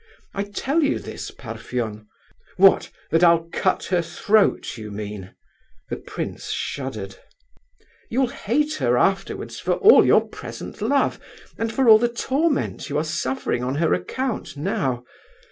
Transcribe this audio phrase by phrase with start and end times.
[0.33, 2.07] "I tell you this, Parfen—"
[2.57, 2.89] "What!
[3.11, 5.35] that I'll cut her throat, you mean?"
[5.91, 7.17] The prince shuddered.
[8.09, 11.19] "You'll hate her afterwards for all your present love,
[11.55, 15.03] and for all the torment you are suffering on her account now.